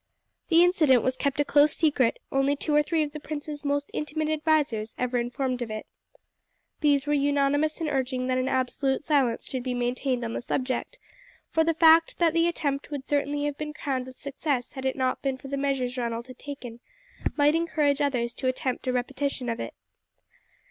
[0.49, 3.91] The incident was kept a close secret, only two or three of the prince's most
[3.93, 5.85] intimate advisers ever informed of it.
[6.79, 10.97] These were unanimous in urging that an absolute silence should be maintained on the subject,
[11.51, 14.95] for the fact that the attempt would have certainly been crowned with success had it
[14.95, 16.79] not been for the measures Ronald had taken,
[17.37, 19.75] might encourage others to attempt a repetition of it.